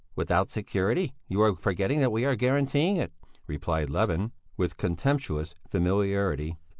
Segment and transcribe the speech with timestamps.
[0.15, 1.13] "Without security?
[1.27, 3.13] You are forgetting that we are guaranteeing it,"
[3.45, 6.57] replied Levin, with contemptuous familiarity.